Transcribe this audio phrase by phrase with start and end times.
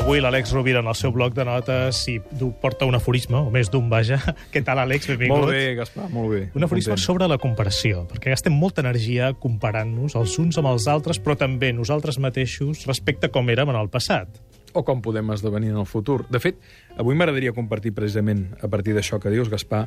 [0.00, 2.16] avui l'Àlex Rovira en el seu bloc de notes i
[2.62, 4.16] porta un aforisme, o més d'un, vaja.
[4.52, 5.06] Què tal, Àlex?
[5.12, 5.42] Benvingut.
[5.44, 6.40] Molt bé, Gaspar, molt bé.
[6.56, 7.04] Un aforisme Content.
[7.04, 11.72] sobre la comparació, perquè gastem molta energia comparant-nos els uns amb els altres, però també
[11.76, 14.40] nosaltres mateixos respecte a com érem en el passat.
[14.72, 16.24] O com podem esdevenir en el futur.
[16.30, 16.58] De fet,
[16.96, 19.84] avui m'agradaria compartir precisament, a partir d'això que dius, Gaspar,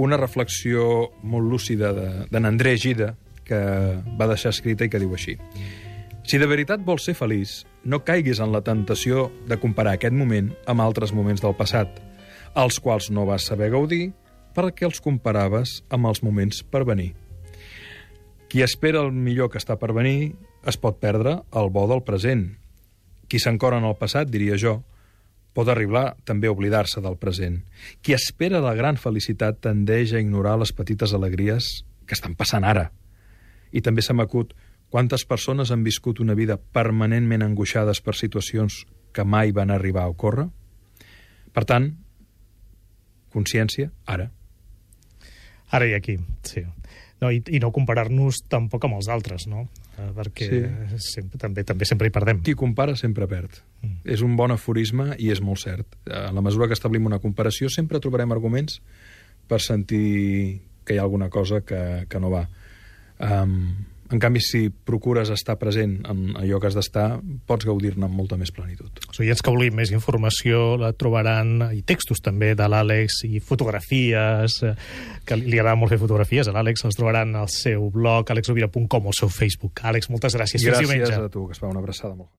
[0.00, 3.14] una reflexió molt lúcida de- d'en André Gida,
[3.44, 3.58] que
[4.16, 5.36] va deixar escrita i que diu així.
[6.22, 10.52] Si de veritat vols ser feliç, no caiguis en la tentació de comparar aquest moment
[10.70, 11.98] amb altres moments del passat,
[12.54, 14.12] els quals no vas saber gaudir
[14.54, 17.12] perquè els comparaves amb els moments per venir.
[18.52, 20.34] Qui espera el millor que està per venir
[20.68, 22.50] es pot perdre el bo del present.
[23.26, 24.82] Qui s'encora en el passat, diria jo,
[25.56, 27.62] pot arribar també a oblidar-se del present.
[28.04, 32.90] Qui espera la gran felicitat tendeix a ignorar les petites alegries que estan passant ara.
[33.72, 34.52] I també se m'acut
[34.92, 40.12] quantes persones han viscut una vida permanentment angoixades per situacions que mai van arribar a
[40.12, 40.46] ocórrer.
[41.52, 41.90] Per tant,
[43.32, 44.30] consciència, ara.
[45.72, 46.64] Ara i aquí, sí.
[47.22, 49.68] No, i, I no comparar-nos tampoc amb els altres, no?
[49.96, 50.98] Eh, Perquè Sí.
[51.14, 52.40] sempre, també també sempre hi perdem.
[52.42, 53.60] Qui compara sempre perd.
[53.82, 54.00] Mm.
[54.04, 55.86] És un bon aforisme i és molt cert.
[56.10, 58.80] En la mesura que establim una comparació sempre trobarem arguments
[59.46, 62.48] per sentir que hi ha alguna cosa que, que no va.
[63.22, 67.06] Um, en canvi, si procures estar present en allò que has d'estar,
[67.48, 69.02] pots gaudir-ne amb molta més plenitud.
[69.08, 74.60] Els oients que vulguin més informació la trobaran, i textos també de l'Àlex, i fotografies,
[74.66, 74.74] eh,
[75.24, 79.14] que li agrada molt fer fotografies a l'Àlex, els trobaran al seu blog, alexrovira.com, o
[79.14, 79.84] al seu Facebook.
[79.84, 80.64] Àlex, moltes gràcies.
[80.66, 82.30] Gràcies a tu, que es fa una abraçada molt.